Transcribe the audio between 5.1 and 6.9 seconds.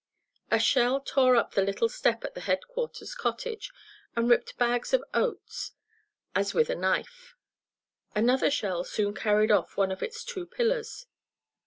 oats as with a